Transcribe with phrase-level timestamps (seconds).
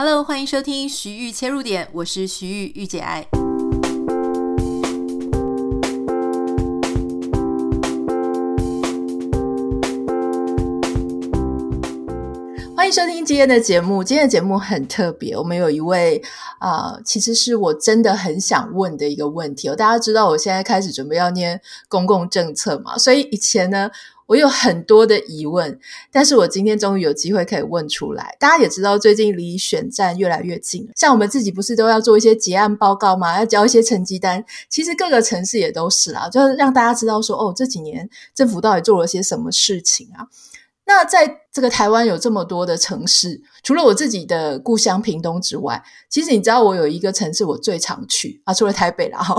[0.00, 3.26] Hello，欢迎收听徐玉切入点，我是徐玉玉姐爱。
[12.76, 14.04] 欢迎收听今天的节目。
[14.04, 16.22] 今天的节目很特别，我们有一位
[16.60, 19.74] 啊、其实是我真的很想问的一个问题哦。
[19.74, 23.90] 大家知道，我现在开始准备要念公共政策嘛，所以以前呢。
[24.28, 25.80] 我有很多的疑问，
[26.12, 28.36] 但是我今天终于有机会可以问出来。
[28.38, 33.38] 大家也知道，最近离选战越来越近了，像我们自己不是都要做一些结案报告吗？
[33.38, 34.44] 要交一些成绩单。
[34.68, 40.28] 其实各个城市也都是啦，就是让大家知道说，哦，这几年政府到底做了些什么事情啊？
[40.84, 49.34] 那在这个台湾有这么多的城市，除了我自己的故乡屏东之外，其实你知道我有一个城市我最常去啊，除了台北啦哈。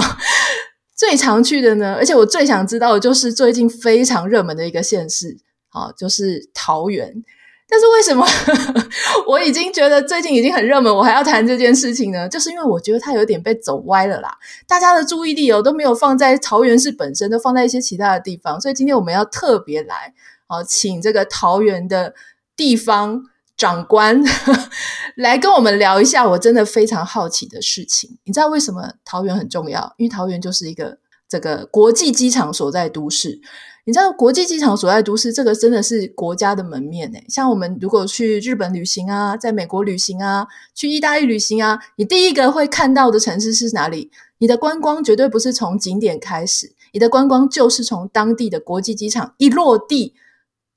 [0.99, 5.38] 最常去的呢，而且我最想知道的就是最近非常热门的一个县市，
[5.70, 7.23] 啊，就是桃园。
[7.70, 8.27] 但是为什么
[9.25, 12.27] 我已经觉得最近已经很热门，我还要谈这件事情呢？
[12.27, 18.59] 就是因为我觉得它有点被走歪了啦，大家的注意力哦都没有放在桃园市本身，都放在一些其他的地方。
[18.59, 20.14] 所以今天我们要特别来，
[20.47, 22.14] 啊，请这个桃园的
[22.58, 23.23] 地方
[23.59, 24.23] 长官
[25.17, 28.17] 来跟我们聊一下，我真的非常好奇的事情。
[28.23, 29.93] 你知道为什么桃园很重要？
[29.97, 33.41] 因为桃园就是一个这个国际机场所在都市。
[33.83, 37.25] 你知道国际机场所在都市这个真的是国家的门面诶。
[37.27, 44.09] 像我们如果去日本旅行啊，在美国旅行啊，去意大利旅行啊，你第一个会看到的城市是哪里？
[44.37, 50.13] 你的观光绝对不是从景点开始，你的观光就是从当地的国际机场一落地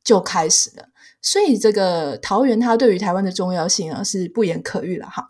[0.03, 0.89] 就开始了。
[1.25, 5.29] 所以这个桃园它对于台湾的重要性啊是不言可喻了哈。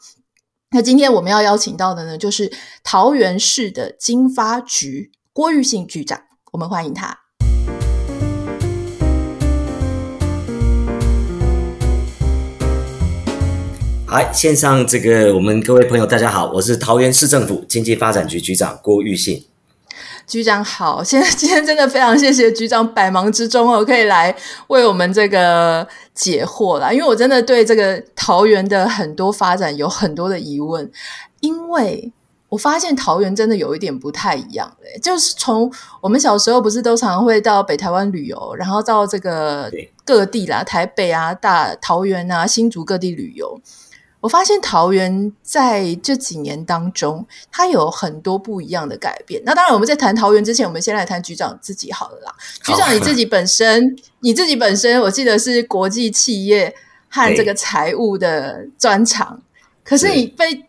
[0.71, 2.51] 那今天我们要邀请到的呢，就是
[2.83, 6.19] 桃园市的经发局郭玉信局长，
[6.53, 7.19] 我们欢迎他。
[14.07, 19.45] 嗨，线上这个我们各位朋友大家好，我是桃园市政府经济发展局局长郭玉信。
[20.33, 24.35] 局长好， 现在今天真的非常谢谢局长百忙之中哦，可以来
[24.69, 26.91] 为我们这个解惑啦。
[26.91, 30.91] 因为我真的对这个桃园的很多发展有很多的疑问，
[31.41, 32.11] 因为
[32.49, 39.71] 我发现桃园真的有一点不太一样嘞，就是从我们小时候不是都常常会到北台湾旅游，然后到这个
[40.03, 43.61] 各地啦，台北啊、大桃园啊、新竹各地旅游。
[44.23, 49.43] 我发现桃园在这几年当中，它有很多不一样的改变。
[49.45, 52.33] 那当然，我们在谈桃园之前，我们先来谈局长自己好了啦。
[52.63, 56.73] 局长你自己本身，你自己本身，我记得是国际企业
[57.09, 59.43] 和这个财务的专长，
[59.85, 60.67] 可是你被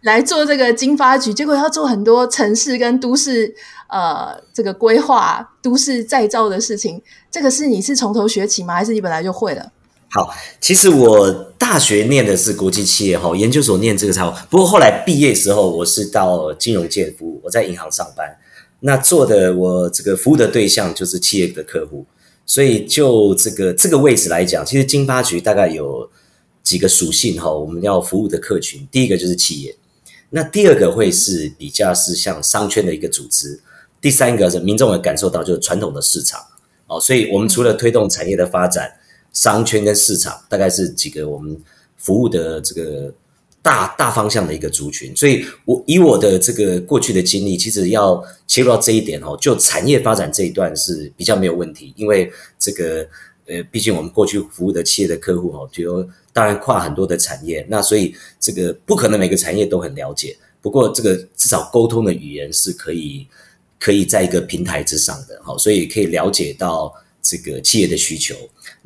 [0.00, 3.54] 来做这个经发局，结果要做很多城市跟都市
[3.88, 8.74] 呃这个规划、都市再造的事情，这个是你是从头学起吗？
[8.74, 9.70] 还是你本来就会了？
[10.10, 14.30] 好，其实我大学念的是国际企业哈，研究所念这个财务。
[14.50, 18.36] 不过后来毕业时候，我是到金融界服务，我在银行上班。
[18.80, 22.04] 那做的我这个服务的对象就是企业的客户，
[22.44, 26.10] 所以就这个这个位置来讲，其实金发局大概有
[26.62, 29.74] 几个属性哈，我们要服务的客群，第一个就是企业，
[30.28, 33.58] 那第二个会是比较是像商圈的一个组织，
[34.02, 36.42] 第三个是民众也感受到就是传统的市场
[36.88, 38.92] 哦，所以我们除了推动产业的发展。
[39.34, 41.60] 商圈跟市场大概是几个我们
[41.96, 43.12] 服务的这个
[43.60, 53.06] 大大方向的一个族群，所以我以我的这个过去的经历，其实要切入到这一点哦，就产业发展这一段是比较没有问题，因为这个
[53.46, 63.26] 呃，毕竟我们过去服务的企业的客户哦，就当然跨很多的产业，那所以这个不可能每个产业都很了解，不过这个至少沟通的语言是可以
[63.80, 66.94] 可以在一个平台之上的，好，所以可以了解到。
[67.26, 68.36] 这个企业的需求，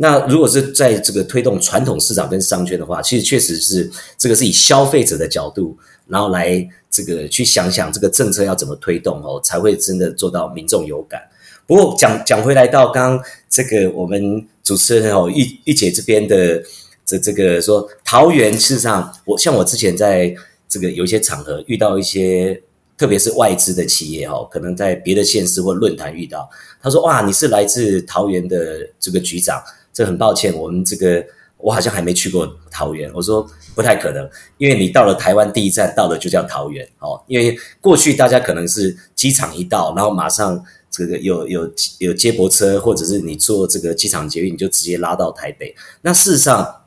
[0.01, 5.77] 那如果是在这个推动传统市场跟商圈的话，其实确实是这个是以消费者的角度，
[6.07, 11.21] 然后来这个去想想这个政策要怎么推动哦，才会真的做到民众有感。
[11.67, 16.63] 不过讲讲回来到刚刚这个我们主持人哦，玉玉姐这边的
[17.05, 20.33] 这这个说桃园，事实上我像我之前在
[20.69, 22.63] 这个有一些场合遇到一些。
[22.99, 26.51] 特别是外资的企业哦，可能在别的县市或论坛遇到，
[26.83, 29.63] 他说：“哇，你是来自桃园的这个局长，
[29.99, 41.69] 这很抱歉，我们这个我好像还没去过桃园。”我说：“不太可能，因为你到了台湾第一站到的就叫桃园哦，因为过去大家可能是机场一到，然后马上这个有有
[41.99, 45.75] 有接驳车，或者是你坐这个机场捷运，你就直接拉到台北。
[46.03, 46.83] 那事实上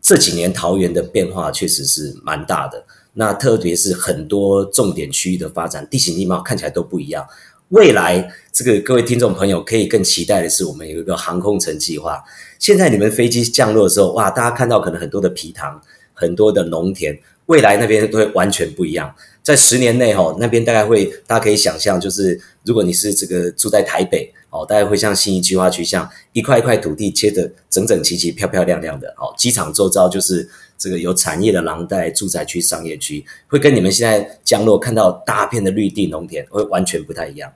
[0.00, 7.26] 这几年桃园的变化确实是蛮大的。”那特别是很多重点区域的发展，地形地貌看起来都不一样。
[7.70, 12.20] 未来这个各位听众朋友可以更期待的是，我们有一个航空城计划。
[12.58, 15.80] 现在你们飞机降落的时候，哇，大家看到可能很多的皮塘，
[16.12, 19.14] 很多的农田，未来那边都会完全不一样。
[19.40, 29.32] 在十年内哈，那边大概会，大家可以想象，就是如果你是这个住在台北哦，大概会像新一计划区，像一块一块土地切得整整齐齐、漂漂亮亮的哦。
[29.38, 30.46] 机场周遭就是
[30.76, 37.52] 这个有产业的廊带、住宅区、商业区，会跟你们现在降落看到大片的绿地农田会完全不太一样。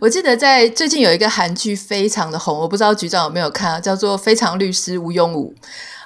[0.00, 5.54] 我记得在最近有一个韩剧非常的红，我不知道局长有没有看，叫做《非常律师吴庸武》。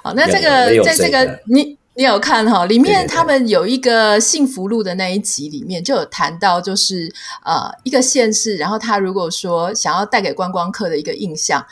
[0.03, 1.77] 好，那这个在这个你。
[1.97, 2.65] 你有看哈？
[2.65, 7.09] 里面他们有一个幸福路的那一集，里面就有谈到，就是
[7.41, 11.65] 呃一个县市，然后他如果说想要带给观光客的一个印象，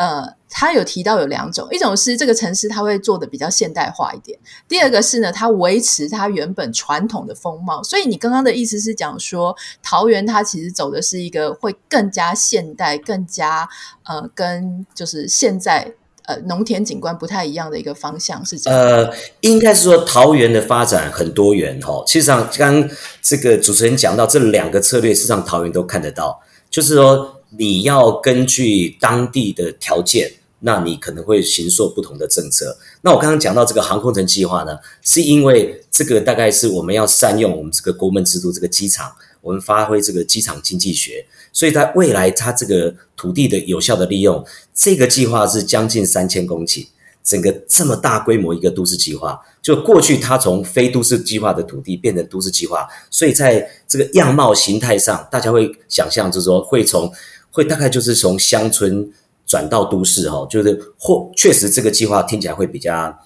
[0.00, 7.82] 呃，他有提到有两种，一种是这个城市他会做的比较现代化一点，第二个是呢，它维持它原本传统的风貌。
[7.82, 13.68] 所以你刚刚的意思是讲说，桃园它其实走的是一个会更加现代、更加
[14.04, 15.92] 呃跟就是现在。
[16.26, 18.78] 呃，农田景观不太一样的一个方向是这样。
[18.78, 22.04] 呃，应该是说桃园的发展很多元哈。
[22.06, 26.40] 其实上，刚刚这个主持人讲到这两个策略，事实上桃园都看得到。
[26.68, 32.76] 就是说，你要根据当地的条件，那你可能会形塑不同的政策。
[33.02, 39.10] 那我刚刚讲到这个航空城计划呢，是因为这个大概是我们要善用我们这个国门制度这个机场，
[39.40, 41.26] 我们发挥这个机场经济学。
[41.52, 46.86] 所以在未来，它这个土地的有效的利用，这个计划是将近三千公顷，
[47.24, 57.12] 整个这么大规模一个都市计划，就过去它从非都市计划的土地变成都市计划，所以在这个样貌形态上，大家会想象就是说会从
[57.50, 59.10] 会大概就是从乡村
[59.46, 63.18] 转到都市哈，就是或确实这个计划听起来会比较。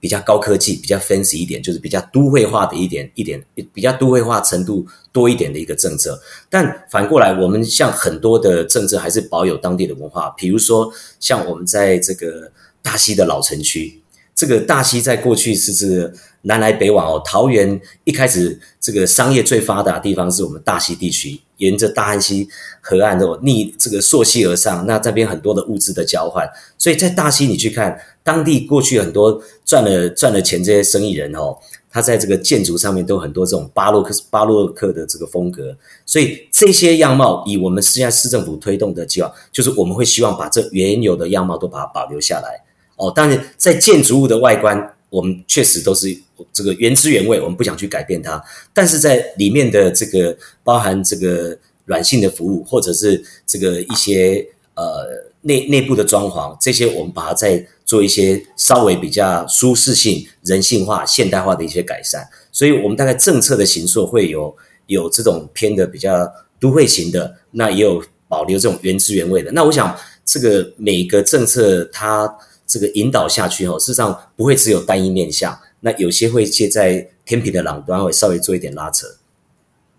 [0.00, 6.16] 比较高科技，比较 fancy 一点，就是比较都会化的一点一点，比较都会化程度多一点的一个政策。
[6.48, 10.88] 但反过来，我们像很多的政策还是保有当地的文化，比如说
[11.18, 14.00] 像我们在这个大溪的老城区。
[14.38, 16.12] 这个大溪在过去是这个
[16.42, 22.48] 南来北往哦，桃园一开始这个商业最发达的地方是我们大溪地区，沿着大汉溪
[22.80, 26.48] 河岸哦，逆这个溯溪而上，那这边很多的物资的交换，
[26.78, 31.58] 所以在大溪你去看当地过去很多赚了赚了钱这些生意人哦，
[31.90, 35.76] 他在这个建筑上面都很多这种巴洛克巴洛克的这个风格，
[36.06, 42.67] 所以这些样貌以我们现在市政府推动的计划，就是我们会希望把这原有的样貌都把它保留下来。
[42.98, 44.76] 哦，当然，在建筑物的外观，
[45.08, 46.08] 我们确实都是
[46.52, 48.42] 这个原汁原味，我们不想去改变它。
[48.74, 55.06] 但是在里面的这个包含这个软性的服务，或者是这个一些呃
[55.42, 62.28] 内内部的装潢，这些我们把它再做一些稍微比较舒适性、人性化、现代化的一些改善。
[62.50, 64.52] 所以，我们大概政策的形塑会有
[64.88, 66.28] 有这种偏的比较
[66.58, 69.52] 都会型的，那也有保留这种原汁原味的。
[69.52, 72.28] 那我想，这个每个政策它。
[72.68, 79.06] 这个引导下去后，事实上不会只有单一面向，那有些会借在天平的两端，会稍微做一点拉扯。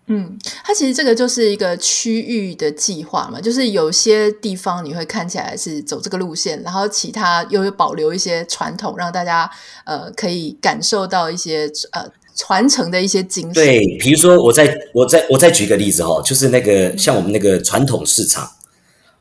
[0.05, 9.49] 嗯，它其实这个就是一个区域的计划嘛，就是有些地方你会看起来是走这个路线，然后其他又有保留一些传统，让大家
[9.85, 13.53] 呃可以感受到一些呃传承的一些精神。
[13.53, 18.51] 对，比如说我再我再我再举个例子哈，就是那个像我们那个传统市场。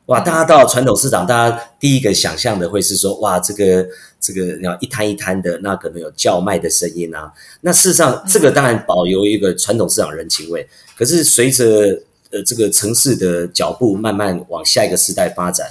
[0.09, 0.19] 哇！
[0.21, 3.87] 大家到传统市场，大家第一个想象的会是说，哇，这个
[4.19, 7.31] 这个，要一摊一摊的，那可能有叫卖的声音啊。
[7.61, 10.67] 那事实上，这个当然保留一个传统市场人情味。
[10.97, 15.67] 可是随着呃这个城市的脚步慢慢往下一个时代发展，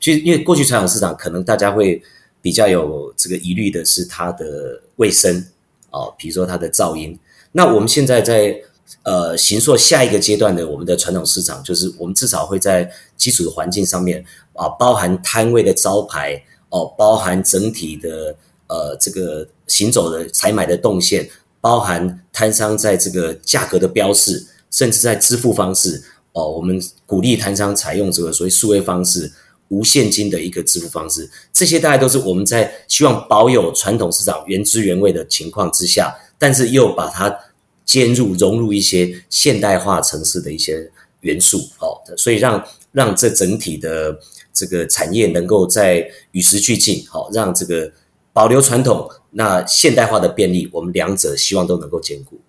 [0.00, 2.02] 就因为过去传统市场可能大家会
[2.40, 5.44] 比较有这个疑虑的是它的卫生
[5.90, 7.18] 哦，比如说它的噪音。
[7.52, 8.58] 那我们现在在。
[9.04, 18.32] 呃，形塑下一个阶段的我们的传统市场，就是我们至少会在基础的环境上面啊，包含摊位的招牌哦，包含整体的
[18.68, 21.28] 呃这个行走的采买的动线，
[21.60, 26.00] 包含摊商在这个价格的标示，甚至在支付方式
[26.32, 29.32] 哦，我们鼓励摊商采用这个所谓数位方式、
[29.66, 37.36] 无现金的一个支付方式，这些大概都是我们在希望保有传统市场原汁原味的情况之下，但是又把它。
[37.84, 44.18] 兼入融入一些现代化城市的一些元素，哦，所以让让这整体的
[44.52, 47.92] 这个产业能够在与时俱进，好，让这个
[48.32, 52.40] 保留传统，那现代化的便利，我们两者希望都能够兼顾。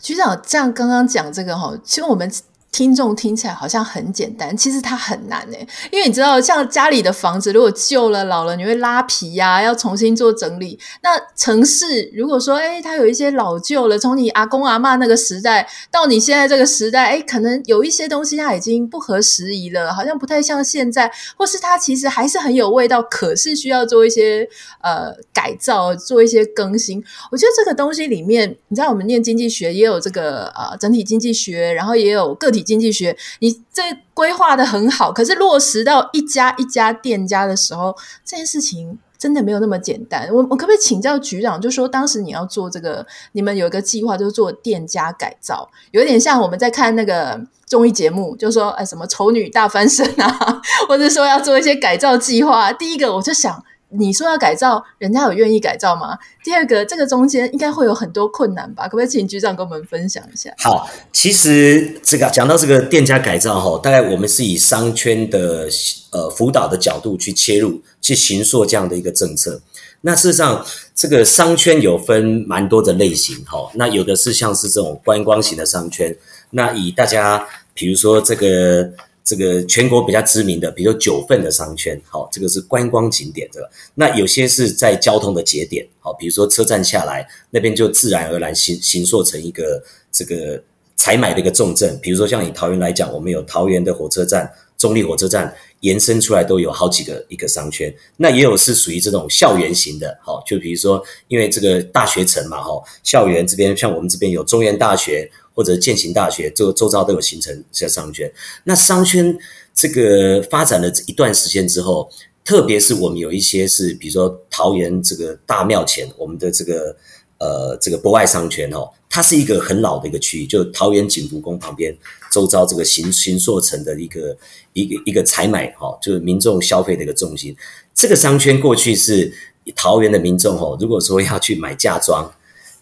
[0.00, 2.30] 局长这样刚刚讲这个哈，其实我们
[2.74, 10.76] 听众听起来好像很简单，其实它很难诶，因为你知道，像家里的房子如果旧了、老了，你会拉皮呀、要重新做整理。
[11.00, 24.48] 那城市如果说，诶，它有一些老旧了，从你阿公阿嬷那个时代到你现在这个时代，诶，可能有一些东西它已经不合时宜了，好像不太像现在，或是它其实还是很有味道，可是需要做一些
[24.82, 27.00] 呃改造，做一些更新。
[27.30, 32.63] 我觉得这个东西里面，你知道，我们念经济学也有这个呃整体经济学，然后也有个体。
[32.64, 33.82] 经济学，你这
[34.14, 37.94] 规划的很好，可是落实到一家一家店家的时候，
[38.24, 40.28] 这件事情真的没有那么简单。
[40.32, 52.72] 我我可不可以请教局长，就说当时你要做这个，你们有一个计划，就是做店家改造，有点像我们在看那个综艺节目，就说哎什么丑女大翻身啊， 或者说要做一些改造计划。
[52.72, 53.62] 第一个我就想。
[53.90, 56.18] 你说要改造，人家有愿意改造吗？
[56.42, 58.84] 第二个，这个中间应该会有很多困难吧？
[58.84, 60.52] 可不可以请局长跟我们分享一下？
[60.58, 65.68] 好，其实这个讲到这个店家改造哈，大概我们是以商圈的
[66.10, 69.60] 呃辅导的角度去切入，去行塑这样的一个政策。
[70.00, 73.70] 那事实上，这个商圈有分蛮多的类型哈。
[73.74, 76.14] 那有的是像是这种观光型的商圈，
[76.50, 78.90] 那以大家比如说这个。
[79.24, 83.68] 这个全国比较知名的，比如说九份的商圈，好，这个是观光景点对吧。
[83.94, 90.62] 那有些是在交通的节点，好，比如说车站下来那边就自然而然形形塑成一个这个
[90.94, 91.98] 采买的一个重镇。
[92.02, 95.54] 比如说像以桃园来讲，我们有桃园的火车站、中立火车站
[95.84, 97.94] 延伸出来都有好几个一个商圈。
[98.16, 105.30] 那也有是属于这种校园型的，好，就比如说因为这个大学城嘛，哈，校园这边像我们这边有中原大学。
[105.56, 108.28] 或者建行大学，这个周遭都有形成这商圈。
[108.64, 109.38] 那商圈
[109.72, 112.10] 这个发展了一段时间之后，
[112.44, 116.96] 特别是我们有一些是，比如说桃园这个大庙前，我们的这个
[117.38, 121.96] 呃这个博爱商圈哦，它是一个很老的一个区域，就桃园景福宫旁边
[122.32, 124.36] 周遭这个形形塑成的一个
[124.72, 127.56] 一个一个采买哈，就是民众消费的一个重心。
[127.94, 129.32] 这个商圈过去是
[129.74, 132.32] 桃园的民众哦，如果说要去买嫁妆，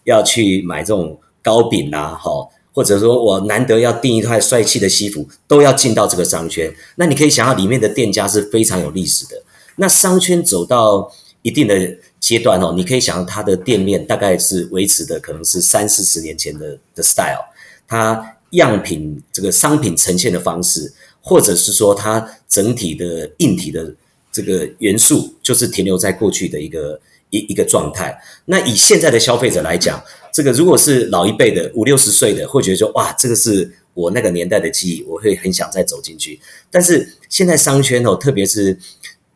[0.03, 2.49] 要去买这种糕饼呐，哈。
[2.75, 6.73] 或者说我难得要订一套帅气的西服，都要进到这个商圈。
[6.95, 9.43] 那你可以想象里面的店家是非常有历史的。
[9.75, 11.11] 那商圈走到
[11.43, 17.43] 一定的阶段哦，你可以想象它的店面大概是维持的可能是三四十年前的的 style，
[17.85, 23.93] 它样品这个商品呈现的方式，或者是说它整体的硬体的
[24.31, 26.97] 这个元素，就是停留在过去的一个
[27.29, 28.17] 一一个状态。
[28.45, 30.01] 那以现在的消费者来讲，
[30.31, 36.39] 这个如果是老一辈的五六十岁的，会觉得说哇，这个是我那个年代的记忆，我会很想再走进去。
[36.71, 38.79] 但是现在商圈哦，特别是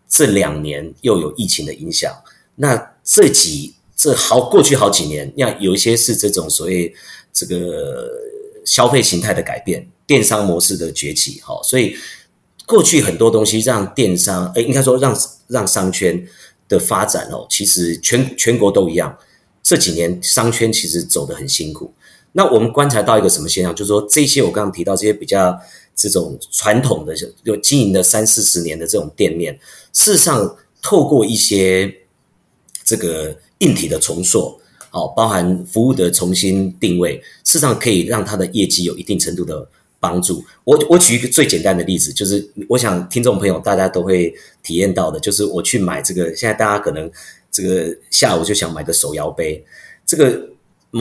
[0.08, 2.16] 这两年又有疫情的影响，
[2.58, 6.94] 那这几这好过去好几年，那有一些是这种所谓
[7.34, 8.08] 这个
[8.66, 11.96] 消费形态的改变，电商模式的崛起，哈，所以
[12.68, 16.28] 过去很多东西让电商，诶，应该说让让商圈
[16.68, 19.18] 的发展哦，其实全全国都一样。
[19.64, 21.94] 这几年商圈其实走得很辛苦，
[22.32, 23.76] 那我们观察到一个什么现象？
[23.76, 25.60] 就是说这些我刚刚提到这些比较
[25.96, 29.60] 这种传统的就经营了三四十年的这种店面，
[29.92, 31.94] 事实上透过一些
[32.88, 34.58] 这个硬体的重塑，
[34.90, 39.68] 好，包含服务的重新定位，事实上可以让它的业绩有一定程度的
[40.00, 40.42] 帮助。
[40.64, 47.12] 我我举一个最简单的例子，就是我想听众朋友大家都会体验到的，就是我去买这个，现在大家可能。
[47.50, 49.66] 这个下午就想买个手摇杯，
[50.06, 50.40] 这个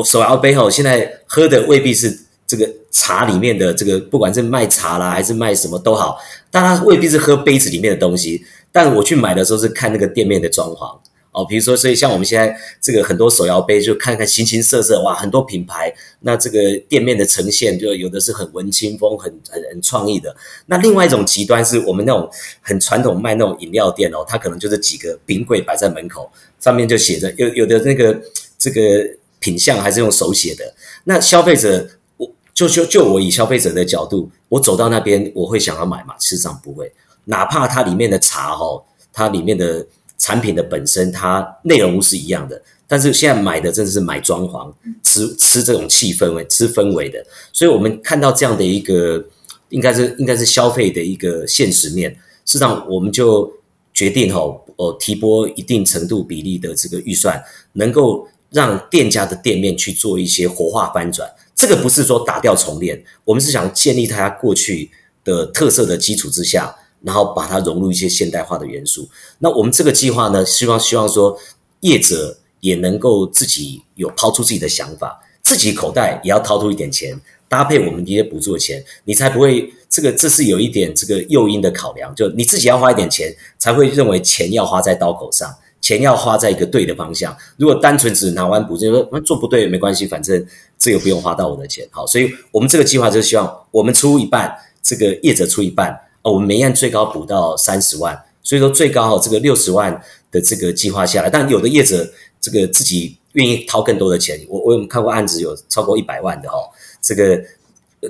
[0.02, 6.16] 手摇杯哦，现在喝的未必是这个茶里面的这个，不管是卖茶啦还是卖什么都好，
[6.50, 8.42] 大家未必是喝杯子里面的东西。
[8.72, 10.96] 但我去买的时候是看那个店面的装潢
[11.36, 20.34] 哦，比如说，所以像我们现在这个很多手摇杯，就看看形形色色哇，很多品牌，那这个店面的呈现就有的是很文青风，很很很创意的。
[20.64, 22.26] 那另外一种极端是我们那种
[22.62, 26.30] 很传统卖那种饮料店哦，它可能就是几个冰柜摆在门口。
[26.58, 28.18] 上面就写着有有的那个
[28.58, 29.06] 这个
[29.38, 30.74] 品相还是用手写的。
[31.04, 36.14] 那消费者，我就就就我以消费者的角度，我走到那边我会想要买嘛？
[36.18, 36.90] 事实上不会，
[37.26, 39.86] 哪怕它里面的茶哦，它里面的
[40.18, 47.24] 产品的本身它内容是一样的，但是现在买的真的是买装潢，吃吃这种气氛围，吃氛围的。
[47.52, 49.24] 所以我们看到这样的一个，
[49.70, 52.10] 应该是应该是消费的一个现实面。
[52.44, 53.52] 事实上，我们就
[53.92, 54.40] 决定哈。
[54.76, 57.42] 哦，提拨一定程度比例的这个预算，
[57.72, 61.26] 能够让店家的店面去做一些活化翻转。
[61.54, 64.90] 这个不是说打掉重练，我们是想建立它过去
[65.24, 69.08] 的特色的基础之下，然后把它融入一些现代化的元素。
[69.38, 71.38] 那我们这个计划呢，希望希望说
[71.80, 87.36] 业者也能够自己有抛出自己的想法，自己口袋也要掏出一点钱，搭配我们一些补助的钱，你才不会这个这是有一点这个诱因的考量，就你自己要花一点钱，才会认为钱要花在刀口上，钱要花在一个对的方向。
[87.56, 90.44] 如果单纯只拿完补助说做不对没关系，反正
[90.76, 91.86] 这个不用花到我的钱。
[91.92, 95.96] 好，所以我们这个计划就是希望我们出一半，这个业者出一半，
[96.26, 100.02] 哦，我们每案最高补到三十万，所以说最高这个六十万
[100.32, 102.04] 的这个计划下来，但有的业者
[102.40, 106.58] 这个自己愿意掏更多的钱，我我有看过案子有超过一百万的哈。
[107.00, 107.40] 这个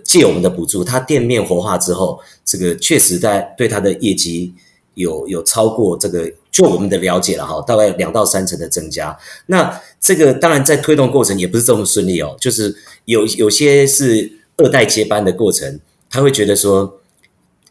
[0.02, 4.54] 借我们的补助，他店面活化之后，这个确实在对他的业绩
[4.94, 9.14] 有有超过这个，就我们的了解了哈，大概两到三成的增加。
[9.44, 16.98] 那这个当然在推动过程也不是这么顺利哦，就是有有些是二代接班的过程，他会觉得说，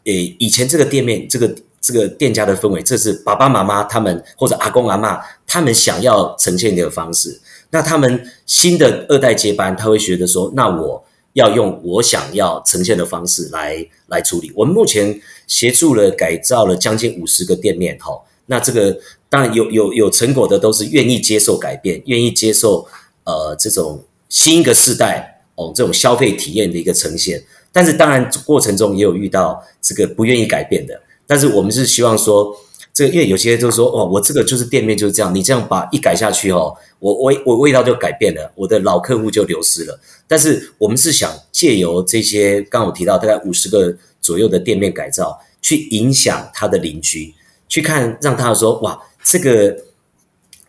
[0.06, 7.40] 诶，以前这个店面这个这个店家的氛围，这是爸爸妈妈他们或者阿公阿嬷他们想要呈现的方式。
[7.70, 11.04] 那他们新的二代接班，他会觉得说，那我。
[11.36, 14.50] 要用我想要呈现的方式来来处理。
[14.54, 18.98] 我们目前协助了改造了将近五十个店面，哈，那这个
[19.28, 22.88] 当然有有有成果的，都是愿意接受改变，愿意接受
[23.24, 27.44] 呃这种新一个世代哦这种消费体验的一个呈现。
[27.76, 32.56] 但是当然过程中也有遇到这个不愿意改变的，但是我们是希望说。
[32.96, 40.00] 这个因为有些人就是说，哦，我这个就是店面就是这样，你这样把一改下去哦，我我我味道就改变了，我的老客户就流失了。
[40.26, 47.34] 但是我们是想借由这些刚刚我提到大概五十个左右的店面改造，去影响他的邻居，
[47.68, 49.76] 去看让他说，哇，这个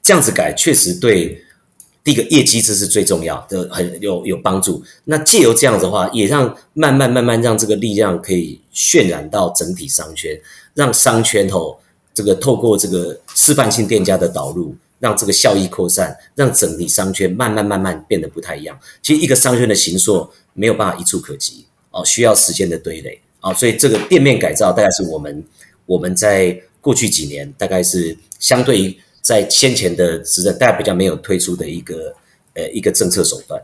[0.03, 1.41] 这样子改确实对
[2.07, 4.81] 第一个业绩这是最重要的，很有有帮助。
[5.03, 10.39] 那借由这样子的话，也让慢慢慢慢让这个力量可以渲染到整体商圈，
[10.73, 11.77] 让商圈吼。
[12.13, 18.79] 这个透过这个示范性店家的导入，让这个效益扩散，让整体商圈慢慢慢慢变得不太一样。
[19.01, 23.53] 其实一个商圈的形塑没有办法一蹴可及哦，需要时间的堆垒啊。
[23.53, 25.43] 所以这个店面改造大概是我们
[25.85, 28.97] 我们在过去几年大概是相对于
[29.27, 32.15] 在先前的时代大家比较没有推出的一个
[32.53, 33.61] 呃一个政策手段。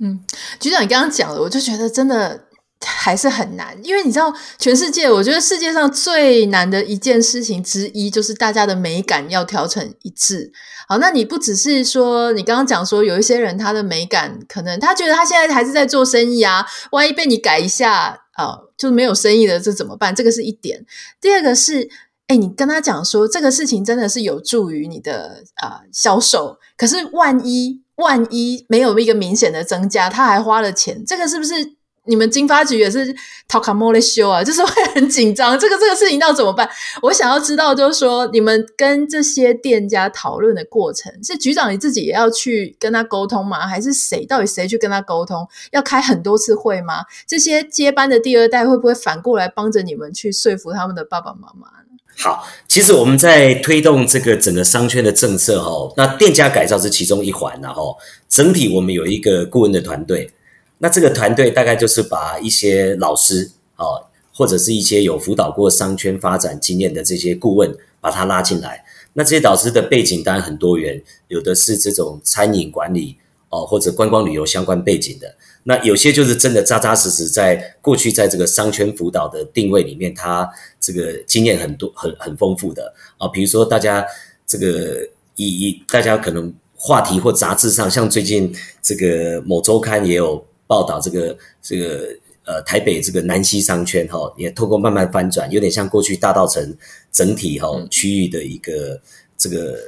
[0.00, 0.20] 嗯，
[0.60, 2.42] 局长你刚刚讲了，我就觉得真的。
[2.88, 10.52] 还是很难，因为你知道，全世界我觉得世界上最难的一件事情之一，就是大家的美感要调成一致。
[10.86, 20.14] 好，那你不只是说，你刚刚讲说有一些人他的美感可能他觉得他现在还是在做生意啊，万一被你改一下啊，呃，就没有生意了，这怎么办？
[20.14, 20.84] 这个是一点。
[21.18, 21.88] 第二个是，
[22.28, 31.76] 哎，你跟他讲说这个事情真的是有助于你的，呃，销售，可是万一万一没有一个明显的增加，他还花了钱，这个是不是？
[32.08, 33.12] 你们经发局也是
[33.48, 35.58] 讨卡莫的修啊，就是会很紧张。
[35.58, 36.70] 这个这个事情要怎么办？
[37.02, 43.66] 我想要知道，就是说你们跟这些店家讨论的过程，是局长你自己也要去跟他沟通吗？
[43.66, 44.24] 还是谁？
[44.24, 45.48] 到底谁去跟他沟通？
[45.72, 47.04] 要开很多次会吗？
[47.26, 51.85] 这些接班的第二代会不会反过来帮着你们去说服他们的爸爸妈妈呢？
[52.18, 57.96] 好，其实我们在推动这个整个商圈的政策哈，那店家改造是其中一环，然后
[58.28, 60.30] 整体我们有一个顾问的团队。
[60.78, 63.84] 那这个团队大概就是把一些老师啊，
[64.32, 68.82] 或者是一些有辅导过商圈发展经验的这些顾问，把他拉进来。
[69.12, 73.16] 那这些导师的背景当然很多元，有的是这种餐饮管理
[73.50, 75.34] 哦，或者观光旅游相关背景的。
[75.68, 80.48] 那有些就是真的扎扎实实在过去在这个商圈辅导的定位里面，他
[80.80, 83.26] 这个经验很多很很丰富的啊。
[83.28, 84.06] 比如说大家
[84.46, 90.42] 这个以以大家可能话题或杂志上，像最近这个某周刊也有。
[90.68, 92.08] 报道这个这个
[92.44, 96.76] 呃台北这个南西商圈哈，也透过慢慢翻转，有点像过去大道城
[97.12, 99.00] 整体哈区域的一个
[99.38, 99.78] 这个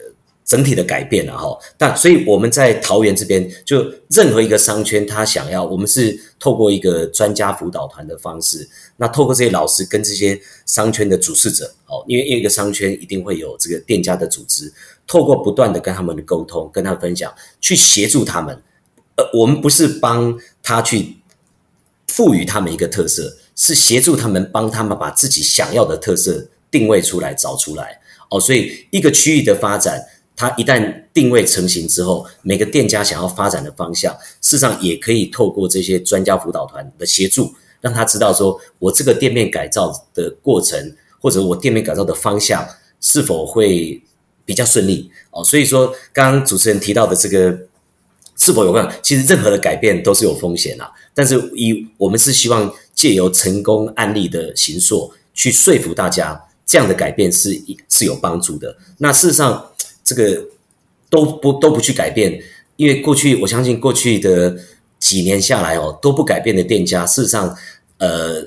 [0.48, 1.56] 整体的改变了哈。
[1.76, 14.72] 但所以我们在桃园这边，就任何一个商圈，他想要，我们是透过一个专家辅导团的方式，那透过这些老师跟这些商圈的主事者哦，因为一个商圈一定会有这个店家的组织，
[15.06, 18.60] 透过不断的跟他们的沟通，跟他分享，去协助他们。
[19.16, 21.16] 呃，我们不是帮他去
[22.06, 28.00] 赋予他们一个特色，是协助他们帮他们把自己想要的特色定位出来、找出来。
[28.30, 30.04] 哦，所以一个区域的发展，
[30.38, 42.64] 它一旦定位成型之后，每个店家想要发展的方向，事实上也可以透过这些专家辅导团的协助，让他知道说，我这个店面改造的过程，或者我店面改造的方向
[43.00, 44.00] 是否会
[44.44, 45.10] 比较顺利。
[45.32, 47.58] 哦，所以说，刚刚主持人提到的这个。
[48.40, 48.88] 是否有关？
[49.02, 50.88] 其实任何的改变都是有风险啊。
[51.12, 58.76] 但是以我们是希望借由成功案例的形塑，去说服大家，这样的改变是是有帮助的。
[58.98, 59.72] 那事实上，
[60.08, 60.42] 这个
[61.10, 62.42] 都不都不去改变，
[62.76, 64.56] 因为过去我相信过去的
[64.98, 67.54] 几年下来哦都不改变的店家，事实上，
[67.98, 68.40] 呃，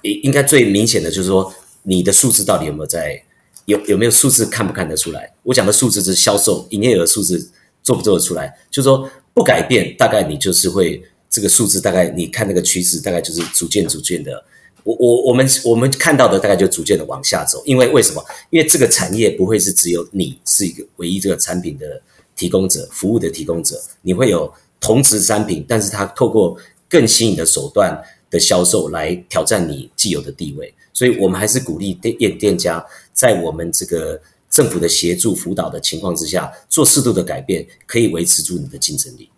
[0.00, 3.22] 应应该最明显的就是说，你的数字到底有没有在
[3.66, 5.34] 有有没有数字看不看得出来？
[5.42, 7.50] 我讲的数字是销售营业额数字
[7.82, 8.56] 做不做得出来？
[8.70, 14.42] 就是说不改变，大概你就是会这个数字，大概你看那个趋势，大概就是逐渐逐渐的。
[14.84, 18.24] 我我我们我们看到的大概就逐渐的往下走，因为为什么？
[18.50, 22.00] 因为这个产业不会是只有你是一个唯一这个产品的
[22.34, 26.56] 提供者、服务的提供者，你会有同质产品，但是它透过
[26.88, 27.96] 更新颖的手段
[28.30, 39.30] 的销售来挑战你既有的地位，所以我们还是鼓励店店家在我们这个政府的协助辅导的情况之下，做适度的改变，可以维持住你的竞争力。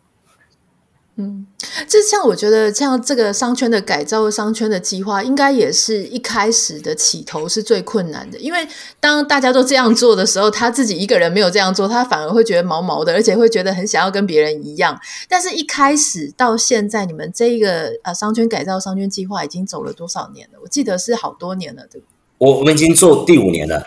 [1.16, 1.46] 嗯，
[1.88, 8.38] 就像我觉得，像这个商圈的改造、商圈的计划，应该也是一开始的起头是最困难的。
[8.38, 8.66] 因为
[8.98, 15.00] 当大家都这样做的时候，他自己一个人没有这样做，他反而会觉得毛毛的，而且会觉得很想要跟别人一样。
[15.29, 20.59] 但是，一开始到现在，你们这一个呃商圈改造、商圈计划已经走了多少年了？
[20.62, 22.11] 我记得是好多年了，对不对？
[22.38, 23.81] 我我们已经做第五年了。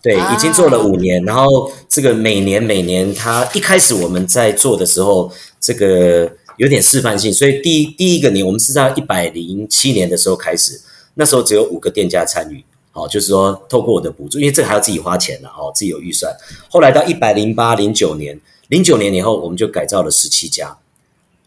[0.00, 5.30] 对，已经做了五年，然后这个每年每年，它一开始我们在做的时候，
[5.60, 10.80] 这个有点示范性，所以第一第一个年，我们是在一百零七年的时候开始，
[11.14, 16.32] 那时候只有五个店家参与，好，就是说透过我的补助，因为这个还要自己花钱的，哦，自己有预算。
[16.68, 20.78] 后来到一百零八、零九年，零九年以后，我们就改造了十七家，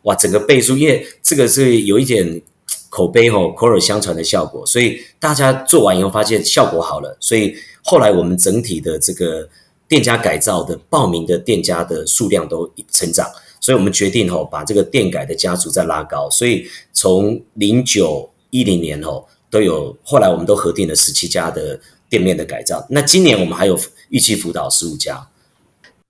[0.01, 2.41] 哇，整个倍数，因为这个是有一点。
[2.91, 9.47] 口碑吼，口耳相传的效果，所以大家做完以后发现效果好了，所以后来我们整体的这个
[9.87, 13.25] 店家改造的报名的店家的数量都成长，
[13.61, 25.25] 所以我们决定吼把这个店改的家族再拉高，所以从零九一零年吼都有，后来我们都核定了十七家的店面的改造，那今年我们还有预期辅导十五家。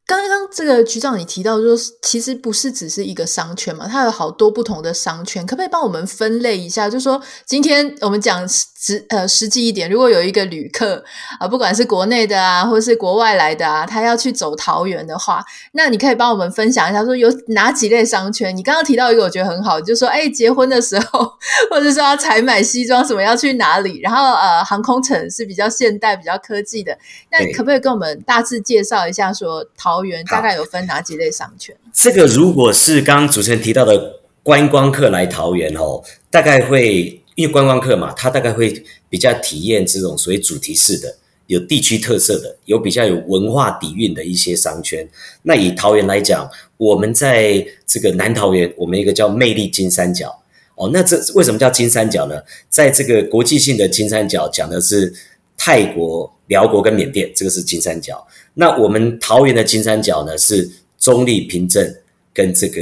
[0.05, 6.89] 刚刚这个局长你提到说，其实不是只是一个商圈嘛，它有好多不同的商圈，可不可以帮我们分类一下？
[6.89, 8.45] 就说今天我们讲
[8.81, 11.03] 实呃实际一点，如果有一个旅客
[11.39, 18.55] 啊，不管是国内的啊，或是国外来的啊，他要去走桃园的话，那你可以帮我们分享一下，说有哪几类商圈？
[18.57, 21.31] 你刚刚提到一个，我觉得很好，就是说哎，结婚的时候，
[21.69, 23.99] 或者说要采买西装什么要去哪里？
[24.01, 26.97] 然后呃，航空城是比较现代、比较科技的，
[27.31, 30.25] 那你可不可以跟我们大致介绍一下说桃园？
[30.25, 31.75] 大概有分哪几类商圈？
[31.93, 38.71] 这个如果是刚刚主持人提到的观光客来桃园哦，大概会因为观光客嘛，他大概会
[39.09, 45.07] 比较体验这种所谓主题式的、有地区特色的、有比较有文化底蕴的一些商圈。
[45.41, 50.39] 那以桃园来讲，我们在这个南桃园，我们一个叫魅力金三角
[50.75, 50.91] 哦。
[50.93, 52.39] 那这为什么叫金三角呢？
[52.69, 55.11] 在这个国际性的金三角讲的是
[55.57, 58.23] 泰国、寮国跟缅甸，这个是金三角。
[58.53, 61.99] 那我们桃园的金三角呢，是中坜、平镇
[62.31, 62.81] 跟这个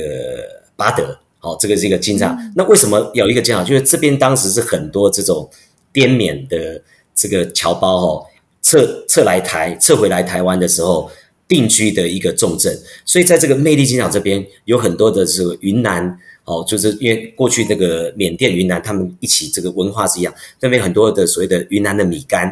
[0.75, 2.43] 八德，好，这个是一个金三角。
[2.55, 3.69] 那为什么有一个金三角？
[3.69, 5.49] 就是这边当时是很多这种
[5.91, 6.81] 滇缅的
[7.15, 8.25] 这个侨胞哦，
[8.61, 11.09] 撤撤来台、撤回来台湾的时候
[11.47, 22.51] 定居的一个重镇，所以在这个魅力金三角这边有很多的这个云南哦，就是因为过去那个缅甸、云南他们一起这个文化是一样，那边很多的所谓的云南的米干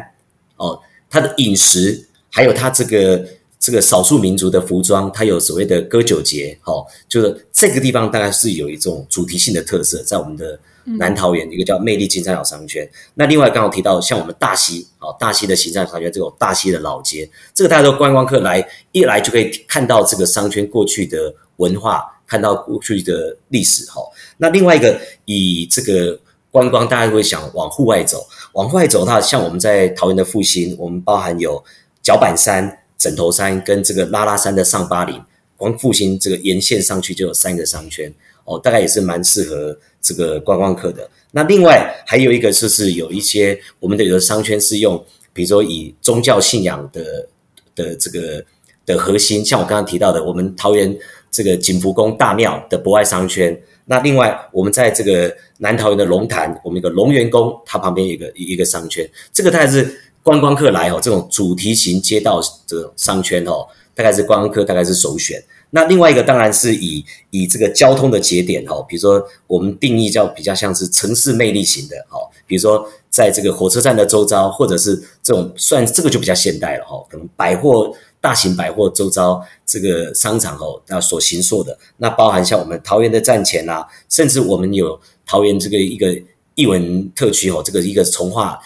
[0.56, 2.04] 哦，它的饮食。
[2.30, 3.26] 还有它这个
[3.58, 12.88] 这个少数民族的服装，它有所谓的歌酒节，哦，就是这个地方大概是有一种主题性的特色，在我们的南桃园、嗯、一个叫魅力金三角商圈。
[13.14, 24.00] 那另外刚好提到像我们大溪，哦，大溪的行善商圈，这种大溪的老街，这个大家都观光客来一来就可以看到这个商圈过去的文化，看到过去的历史，哈。
[24.36, 26.18] 那另外一个以这个
[26.52, 31.62] 观光，大家会想往户外走，往户外走，那像我们在桃园的复兴，我们包含有。
[32.00, 32.64] 脚板山、
[32.98, 35.18] 枕头山跟这个拉拉山的上巴林，
[35.56, 38.12] 光复兴这个沿线上去就有三个商圈
[38.44, 41.08] 哦，大概也是蛮适合这个观光客的。
[41.30, 47.28] 那另外还有一个就是有一些我们的有的商圈是用，比如说以宗教信仰的
[47.76, 48.44] 的这个
[48.84, 50.98] 的核心，像我刚刚提到的，我们桃园
[51.30, 53.56] 这个景福宫大庙的博爱商圈。
[53.84, 60.00] 那另外我们在这个南桃园的龙潭，我们一个龙源宫，它旁边有一个一个商圈，这个大概是。
[60.22, 65.42] 观光客来哦，这种主题型街道这种商圈哦，大概是观光客大概是首选。
[65.70, 86.18] 那另外一个当然是以以这个交通的节点哦，比如说我们定义叫比较像是城市魅力型的哦，比如说在这个火车站的周遭，或者是这种算这个就比较现代了哈，可能百货大型百货周遭这个商场哦，那所形塑的，那包含像我们桃园的站前啊，甚至我们有桃园这个一个
[86.54, 88.58] 艺文特区哦，这个一个从化。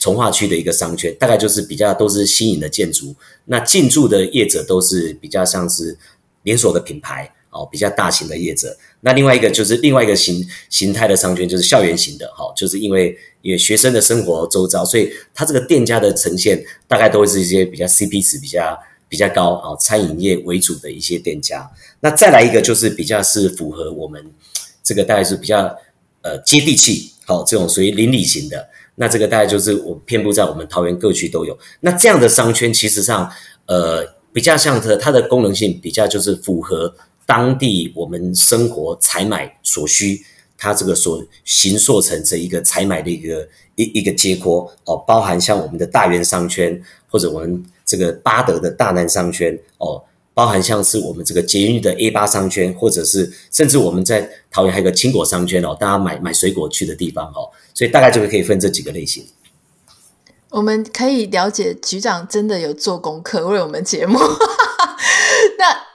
[0.00, 5.96] 从化区的一个商圈，大概就是比较都是新颖的建筑，那进驻的业者都是比较像是
[6.42, 8.74] 连锁的品牌哦，比较大型的业者。
[9.02, 21.70] 那另外一个就是另外一个形形态的商圈，就是校园型的，哈，就是因为因为学生的生活周遭，所以它这个店家的呈现大概都会是一些比较 CP 值比较比较高啊，餐饮业为主的一些店家。
[22.00, 24.24] 那再来一个就是比较是符合我们
[24.82, 25.76] 这个大概是比较
[26.22, 28.66] 呃接地气，好，这种属于邻里型的。
[29.00, 31.58] 那这个大概就是我遍布在我们桃园各区都有。
[31.80, 33.26] 那这样的商圈，其实上
[33.64, 36.94] 呃比较像的，它的功能性比较就是符合。
[37.26, 40.20] 当地我们生活采买所需，
[40.58, 59.26] 它这个所形塑成这一个采买的一个一一个街廓哦，包含像我们的大园商圈，或者我们这个八德的大南商圈哦，包含像是我们这个捷运的 A 八商圈，或者是甚至我们在桃园还有个青果商圈哦，大家买买水果去的地方哦，所以大概就可以分这几个类型。
[60.50, 64.18] 我们可以了解局长真的有做功课为我们节目，
[65.58, 65.89] 那。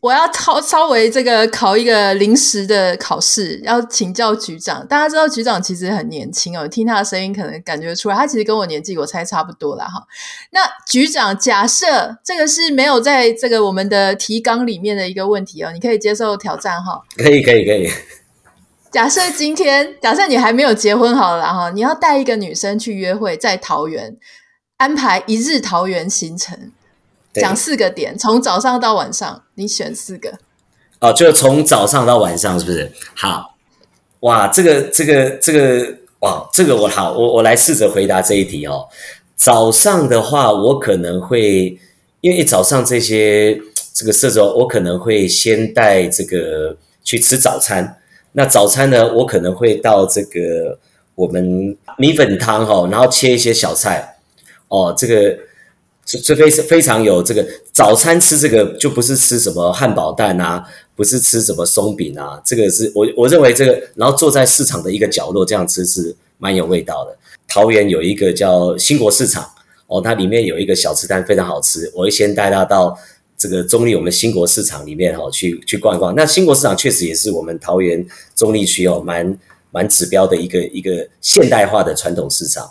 [0.00, 4.86] 我要稍稍微这个考一个临时的考试，要请教局长。
[4.86, 10.06] 大家知道局长其实很年轻哦，听他的声音可能感觉出来，他其实跟我年纪我猜差不多啦哈。
[10.50, 17.02] 那局长，假设这个是没有在这个我们的提纲里面的一个问题哦，你可以接受挑战哈？
[17.16, 17.90] 可以，可以，可以。
[18.92, 24.16] 假设今天，假设你还没有结婚好了哈，你要带一个女生去约会，在桃园
[24.76, 26.70] 安排一日桃园行程。
[27.40, 30.32] 讲四个点，从早上到晚上，你选四个。
[30.98, 32.90] 哦，就从早上到晚上，是不是？
[33.14, 33.54] 好，
[34.20, 38.88] 哇，这个这个这个，哇，这个我好，我我来试着回答这一题哦。
[39.36, 41.78] 早上的话，我可能会
[42.22, 43.60] 因为早上这些
[43.92, 47.98] 这个设置，我可能会先带这个去吃早餐。
[48.32, 50.78] 那早餐呢，我可能会到这个
[51.14, 54.16] 我们米粉汤哈、哦，然后切一些小菜
[54.68, 55.38] 哦，这个。
[56.06, 60.64] 这非非常有这个早餐吃这个就不是吃什么汉堡蛋啊，
[60.94, 67.16] 不是吃什么松饼啊，这个是我我认为这个，然后坐在市场的一个角落这样吃是蛮有味道的。
[67.48, 69.44] 桃园有一个叫兴国市场
[69.88, 72.96] 哦，它里面有一个小吃摊非常好吃，我会先带他到
[73.36, 76.14] 这个中立我们兴国市场里面哈去去逛一逛。
[76.14, 79.36] 那兴国市场确实也是我们桃园中立区哦蛮
[79.72, 82.70] 蛮指标的一个一个现代化的传统市场。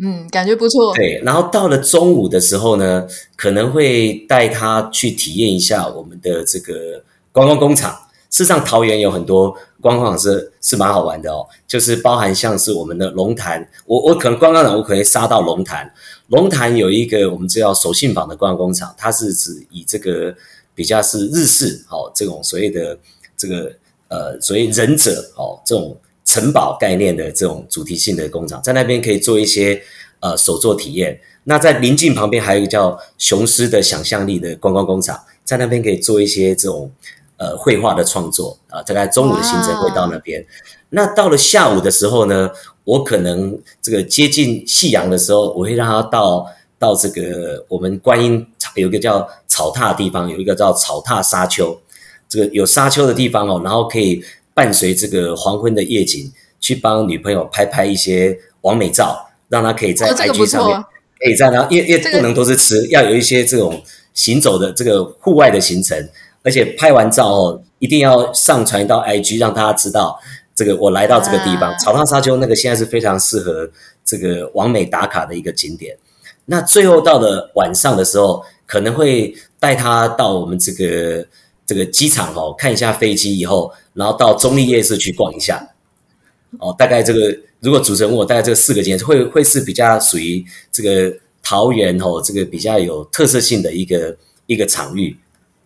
[0.00, 0.94] 嗯，感觉不错。
[0.94, 7.92] 对，然后到了中午的时候呢，可能会带他去体验一下我们的这个观光工厂。
[8.30, 15.92] 事实上，桃园有很多观光厂是是蛮好玩的哦，就是包含像是我们的龙潭，我我可能观光厂我可能杀到龙潭。
[16.28, 20.32] 龙潭有一个我们叫手信坊的观光工厂，它是指以这个
[20.74, 22.96] 比较是日式哦，这种所谓的
[23.36, 23.72] 这个
[24.08, 25.96] 呃所谓忍者哦这种。
[26.28, 29.80] 城堡概念的这种主题性的工厂，在那边可以做一些
[30.20, 31.18] 呃手作体验。
[31.44, 36.90] 那在临近旁边还有一个叫雄狮的想象力的观光工厂，在那边可以做一些这种
[37.38, 38.82] 呃绘画的创作啊。
[38.82, 40.44] 大概中午的行程会到那边。
[40.90, 42.50] 那到了下午的时候呢，
[42.84, 46.46] 我可能这个接近夕阳的时候，我会让他到
[46.78, 51.80] 到这个我们观音有一个叫草踏的地方，有一个叫草踏沙丘，
[52.28, 54.22] 这个有沙丘的地方哦，然后可以。
[54.58, 60.76] 伴随这个黄昏的夜景，去帮女朋友拍拍一些完美照，让她可以在 IG 上面，
[61.20, 63.80] 可以在那，因为因为不能都是吃，要有一些这种
[64.14, 65.96] 行走的这个户外的行程，
[66.42, 70.18] 而且拍完照哦，一定要上传到 IG，让大家知道
[70.56, 71.72] 这个我来到这个地方。
[71.78, 73.70] 草踏沙丘那个现在是非常适合
[74.04, 75.96] 这个完美打卡的一个景点。
[76.46, 81.24] 那最后到了晚上的时候，可能会带她到我们这个。
[81.68, 85.68] 这个机场哦，看一下飞机以后，然后到中立夜市去逛一下，
[86.58, 95.14] 哦，大概这个如果主持人问我，大概这四个景点会会是比较属于这个桃园哦，这个比较有特色性的一个一个场域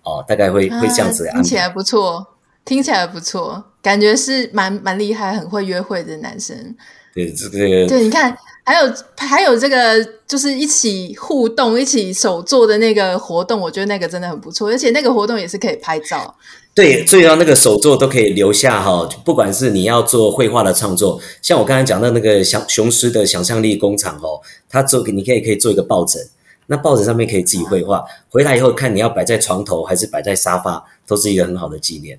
[0.03, 1.41] 哦，大概会会这样子安排。
[1.41, 2.27] 听起来不错，
[2.65, 6.75] 听起来不错，感觉是蛮蛮厉害，很会约会的男生。
[7.15, 8.37] 对这个，对，你看。
[8.65, 16.35] 还有还有这个就是一起互动、一起手做的那个活动，我觉得那个真的很不错，而且那个活动也是可以拍照。
[16.75, 26.23] 对，最要那个手作都可以留下哈，不管是你要做绘画的创作，像我刚才讲的那个想雄狮的想象力工厂哦，它做你可以可以做一个抱枕，
[26.69, 32.19] 那抱枕上面可以自己绘画，回来以后看你要摆在床头还是摆在沙发，都是一个很好的纪念。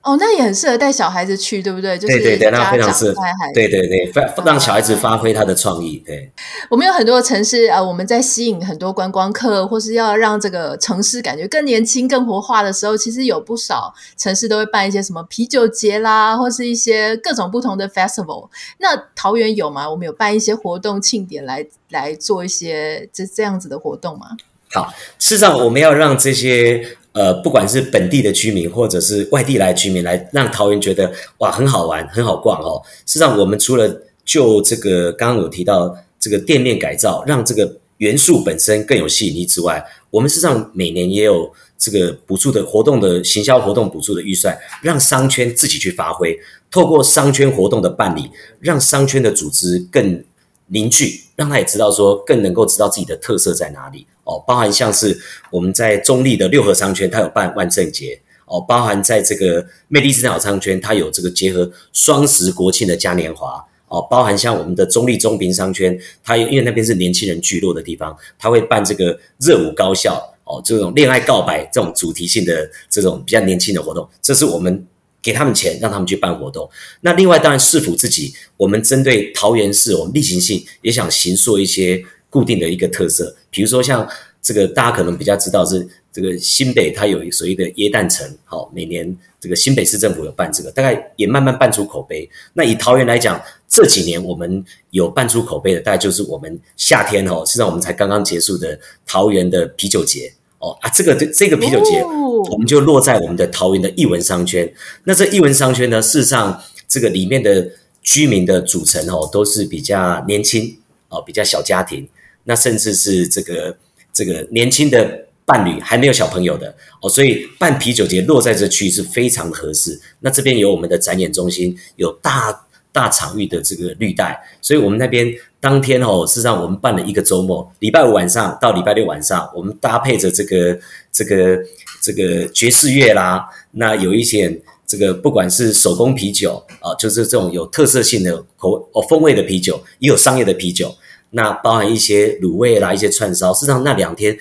[0.00, 1.98] 哦，那也很适合带小孩子去，对不对？
[1.98, 3.22] 对对对，那非常适合。
[3.52, 4.10] 对对对，
[4.44, 6.02] 让小孩子发挥他的创意。
[6.06, 6.30] 对，
[6.70, 18.48] 我们有很多的城市啊，我们在吸引很多观光客，或是要让这个城市感觉更年轻、更活化的时候，其实有不少城市都会办一些什么啤酒节啦，或是一些各种不同的 festival。
[18.78, 19.90] 那桃园有吗？
[19.90, 24.28] 我们有办一些活动庆典来来做一些这这样子的活动吗？
[24.70, 32.80] 好，事实上，我们要让这些呃，不管是本地的居民或者是外地来的居民，来让桃园觉得哇很好玩、很好逛哦。
[33.06, 46.38] 事实上，我们除了就这个刚刚有提到这个店面改造，让这个元素本身更有吸引力之外，我们事实上每年也有这个补助的活动的行销活动补助的预算，让商圈自己去发挥，
[46.70, 50.22] 透过商圈活动的办理，让商圈的组织更
[50.68, 54.06] 凝聚，让他也知道说更能够知道自己的特色在哪里。
[54.24, 55.18] 哦，包含像是
[55.50, 58.20] 我们在中立的六合商圈，它有办万圣节。
[58.46, 63.62] 哦；包含在这个魅力之岛商圈，它有这个结合双十国庆的嘉年华。
[63.88, 70.34] 哦；包含像我们的中立中平商圈，它因为那边是年轻人聚落的地方，它会办这个热舞高校。
[70.44, 74.86] 哦，这种恋爱告白这种主题性的这种比较年轻的活动，这是我们
[75.22, 76.68] 给他们钱让他们去办活动。
[77.00, 82.04] 那另外当然市府自己，我们针对桃园市，我们例行性也想行塑一些。
[82.30, 84.06] 固定的一个特色，比如说像
[84.42, 92.28] 这个，大家可能比较知道是这个新北，它有所谓的耶诞城，好，每年这个新北市政府有办这个，大概也慢慢办出口碑。
[92.52, 102.02] 那以桃园来讲，这几年我们有办出口碑的，大概就是我们夏天哦，实际上我们才刚刚结束的桃园的啤酒节哦啊，这个这个啤酒节，
[102.50, 104.72] 我们就落在我们的桃园的艺文商圈。
[105.04, 107.70] 那这艺文商圈呢，事实上这个里面的
[108.02, 110.76] 居民的组成哦，都是比较年轻
[111.08, 112.08] 哦，比较小家庭。
[112.44, 113.76] 那甚至是这个
[114.12, 120.00] 这个年轻的伴侣还没有小朋友的哦，所以办啤酒节落在这区是非常合适。
[120.20, 130.78] 那这边有我们的展演中心，有大大场域的这个绿带，所以我们那边当天哦，事实上我们办了一个周末，礼拜五晚上到礼拜六晚上，我们搭配着这个
[131.10, 131.58] 这个
[132.00, 140.94] 这个爵士乐啦，那有一些这个不管是手工啤酒啊，就是这种有特色性的口哦风味的啤酒，也有商业的啤酒。
[141.30, 143.52] 那包含一些卤味啦，一些串烧。
[143.52, 144.38] 事实上，那两天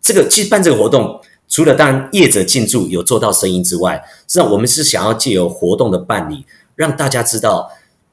[0.00, 7.70] 这个其实办这个活动，除了当然业者进驻有做到生意之外，实际上我们是想要借由活动的办理，让大家知道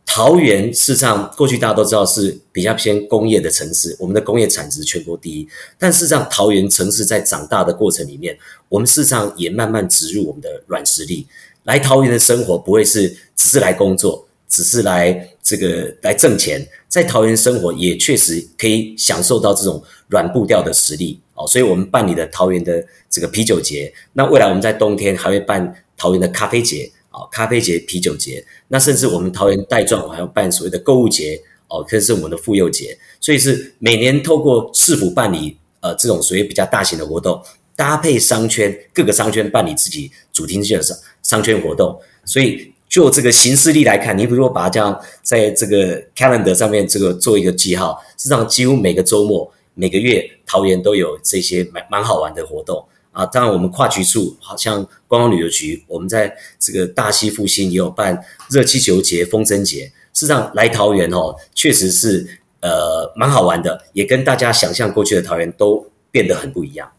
[0.09, 5.47] 桃园事实上过去大家都知道是比较偏工业的城市，我们的工业产值全国第一。
[5.77, 8.35] 但事实上，桃园城市在长大的过程里面，
[8.69, 11.27] 我们事实上也慢慢植入我们的软实力。
[11.65, 16.65] 来桃园的生活不会是只是来工作，只是来这个来挣钱。
[16.87, 23.93] 在桃园生活也确实可以享受到这种软步调的实力哦，所以我们办理了桃园的这个啤酒节。
[24.13, 28.45] 那未来我们在冬天还会办桃园的咖啡节啊，咖啡节、啤酒节。
[28.67, 32.97] 那甚至我们桃园带状还要办所谓的购物节哦，可是我们的妇幼节。
[33.19, 37.41] 所以是每年透过市府办理呃这种属于比较大型的活动，
[37.75, 42.71] 搭配商圈各个商圈办理自己主题性的商商圈活动，所以。
[42.89, 52.81] 就这个形式力来看，你比如说把它这样在这个 calendar 上面这个做一个记号，实际上几乎每个周末、每个月，桃园都有这些蛮蛮好玩的活动
[53.17, 53.25] 啊。
[53.25, 59.91] 当然，我们跨局处，好像观光旅游局，我们在这个大溪复兴也有办热气球节、风筝节。
[60.13, 66.91] 事实上，来桃园哦，确实是呃蛮好玩的，也跟大家想象过去的桃园都变得很不一样。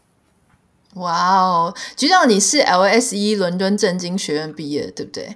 [0.95, 5.35] 哇哦，局长，你是 LSE 伦敦政经学院毕业，对不对？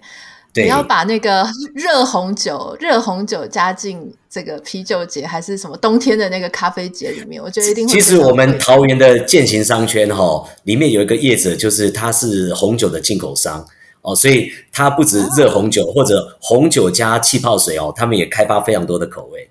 [0.54, 7.42] 对，你要把那个热红酒、热红酒加进这个啤酒节，还是什么冬天的那个咖啡节里面？
[7.42, 7.92] 我觉得一定会。
[7.92, 13.66] 其实我们桃园的践行商圈哈、哦，里面有一个业者，就是他是红酒的进口商
[14.04, 19.50] 哦，所以他不止热红酒、哦、或者红酒加气泡水哦，他们也开发非常多的口味。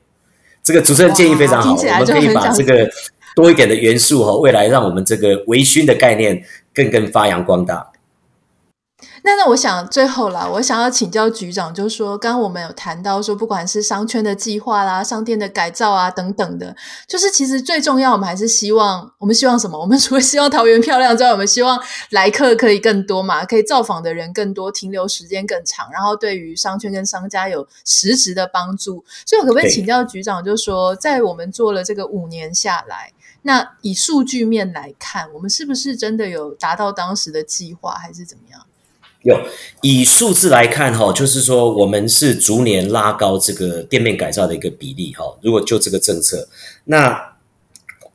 [0.62, 2.88] 这个主持人建议非常好，我们可以把这个
[3.34, 6.40] 多一点的元素哈、哦，未来让我们这个微醺的概念
[6.72, 7.88] 更更发扬光大。
[9.24, 16.74] 那那我想最后啦，我想要请教局长，就是说，刚刚我们有谈到说，不管是商圈的计划啦、商店的改造啊等等的，
[17.06, 19.78] 就是其实最重要，我们还是希望，我们希望什么？
[19.78, 21.80] 我们除了希望桃园漂亮之外，我们希望
[22.10, 29.04] 来客可以更多嘛，可以造访的人更多，停留时间更长，然后对于商圈跟商家有实质的帮助。
[29.24, 38.66] 所以，我可不可以请教局长，就是说，在我们做了这个五年下来，那以数据面来看，我们是不是真的有达到当时的计划，还是怎么样？
[39.24, 39.38] 有
[39.82, 45.24] 以数字来看，哈，就是说我们是逐年拉高这个店面改造的一个比例，哈。
[45.42, 46.48] 如果就这个政策，
[46.84, 47.34] 那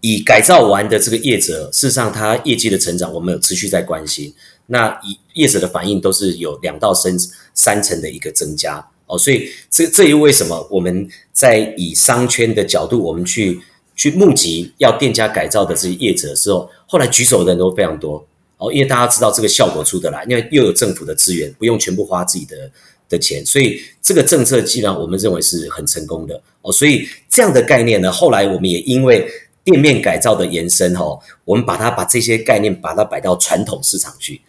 [0.01, 4.33] 以改造完的这个业者，事实上他业绩的成长，我们有持续在关心。
[4.67, 7.17] 那以业者的反应都是有两到三
[7.53, 13.61] 三成的一个增加，哦，所以这这又为什么我们在以商圈的角度，我们去
[13.95, 18.27] 去募集要店家改造的这些业者的时候，后来举手的人都非常多。
[18.57, 22.69] 哦，因为大家知道这个效果出得来，因为又有政府的资源，不用全部花自己的
[23.07, 26.41] 的钱，所以这个政策基本上我们认为是很成功的。
[26.61, 29.29] 哦，所以这样的概念呢，后来我们也因为
[29.63, 34.41] 店面改造的延伸哦，我们把它把这些概念把它摆到传统市场去。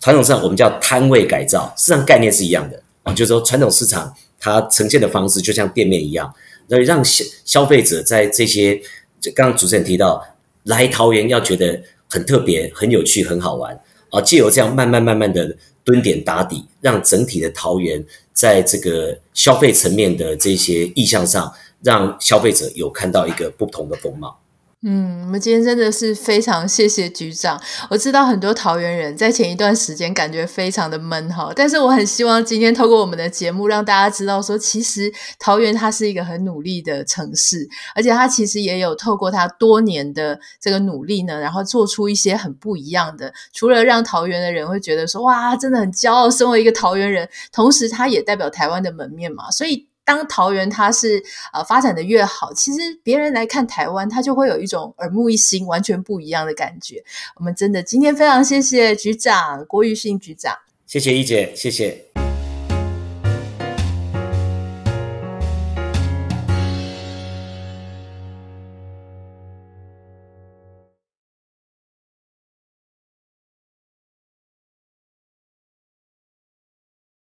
[0.00, 6.32] 传统市场我们叫摊位改造，市场概念是一样的啊，就是说传统市场它呈现的方式就像店面一样，
[6.68, 8.80] 让消消费者在这些，
[9.20, 10.24] 就刚刚主持人提到，
[10.64, 11.80] 来桃园要觉得
[12.12, 13.74] 很特别、很有趣、很好玩
[14.10, 18.04] 啊，借由这样慢慢慢慢的蹲点打底，让整体的桃园
[18.34, 21.50] 在这个消费层面的这些意向上，
[21.82, 24.38] 让消费者有看到一个不同的风貌。
[24.84, 27.60] 嗯，我们今天真的是非常谢谢局长。
[27.88, 43.32] 我知道很多桃园人在前一段时间感觉非常的闷哈，但是我很希望今天透过我们的节目，让大家知道说，其实桃园它是一个很努力的城市，而且它其实也有透过它多年的这个努力呢，然后做出一些很不一样的。
[43.52, 49.91] 除了让桃园的人会觉得说，哇，真的很骄傲，身为一个桃园人，同时它也代表台湾的门面嘛，所以。
[50.04, 51.22] 当桃园它是
[51.52, 57.02] 呃发展的越好，其实别人来看台湾，他就会有一种耳目一新、完全不一样的感觉。
[57.36, 62.21] 我们真的今天非常谢谢局长郭玉信局长，谢谢一姐，谢谢。